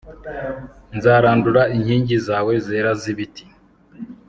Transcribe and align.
Nzarandura 0.97 1.61
inkingi 1.75 2.15
zawe 2.27 2.53
zera 2.67 2.91
z’ibiti 3.01 3.45